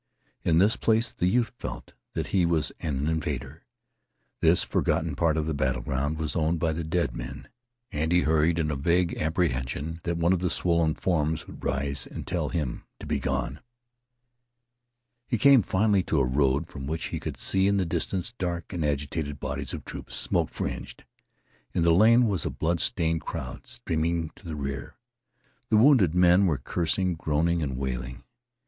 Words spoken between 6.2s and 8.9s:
owned by the dead men, and he hurried, in the